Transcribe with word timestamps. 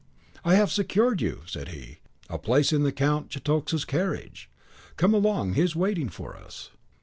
"I 0.43 0.55
have 0.55 0.71
secured 0.71 1.21
you," 1.21 1.43
said 1.45 1.67
he, 1.67 1.99
"a 2.27 2.39
place 2.39 2.73
in 2.73 2.81
the 2.81 2.91
Count 2.91 3.29
Cetoxa's 3.29 3.85
carriage. 3.85 4.49
Come 4.97 5.13
along, 5.13 5.53
he 5.53 5.61
is 5.61 5.75
waiting 5.75 6.09
for 6.09 6.35
us." 6.35 6.71